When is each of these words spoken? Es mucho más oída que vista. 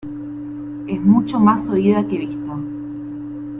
Es 0.87 0.99
mucho 0.99 1.39
más 1.39 1.69
oída 1.69 2.07
que 2.07 2.17
vista. 2.17 2.57